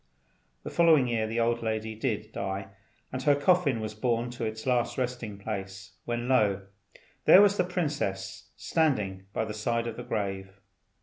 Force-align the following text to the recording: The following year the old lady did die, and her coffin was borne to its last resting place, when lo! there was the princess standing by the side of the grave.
The 0.63 0.71
following 0.71 1.07
year 1.07 1.27
the 1.27 1.39
old 1.39 1.61
lady 1.61 1.93
did 1.93 2.31
die, 2.31 2.69
and 3.13 3.21
her 3.21 3.35
coffin 3.35 3.79
was 3.79 3.93
borne 3.93 4.31
to 4.31 4.43
its 4.45 4.65
last 4.65 4.97
resting 4.97 5.37
place, 5.37 5.91
when 6.05 6.27
lo! 6.27 6.65
there 7.25 7.39
was 7.43 7.55
the 7.55 7.63
princess 7.63 8.49
standing 8.57 9.27
by 9.31 9.45
the 9.45 9.53
side 9.53 9.85
of 9.85 9.97
the 9.97 10.03
grave. 10.03 10.59